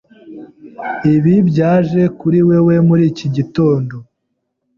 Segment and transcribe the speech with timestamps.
[1.13, 3.95] Ibi byaje kuri wewe muri iki gitondo.